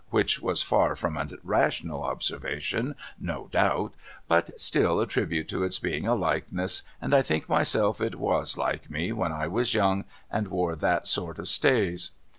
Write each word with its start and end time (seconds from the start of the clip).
which 0.09 0.41
was 0.41 0.63
far 0.63 0.95
from 0.95 1.15
a 1.15 1.29
rational 1.43 2.01
observation 2.01 2.95
no 3.19 3.47
doubt 3.51 3.93
but 4.27 4.59
still 4.59 4.99
a 4.99 5.05
tribute 5.05 5.47
to 5.47 5.63
its 5.63 5.77
being 5.77 6.07
a 6.07 6.15
likeness, 6.15 6.81
and 6.99 7.13
I 7.13 7.21
think 7.21 7.47
myself 7.47 8.01
it 8.01 8.15
was 8.15 8.57
like 8.57 8.89
me 8.89 9.11
when 9.11 9.31
I 9.31 9.45
was 9.47 9.75
young 9.75 10.05
and 10.31 10.47
wore 10.47 10.75
that 10.75 11.05
sort 11.07 11.37
of 11.37 11.47
stays. 11.47 12.09